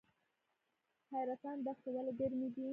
[1.11, 2.65] حیرتان دښتې ولې ګرمې دي؟